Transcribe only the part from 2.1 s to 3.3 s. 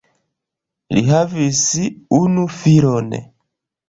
unu filon.